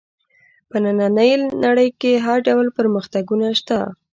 [0.69, 1.31] په نننۍ
[1.65, 3.79] نړۍ کې هر ډول پرمختګونه شته.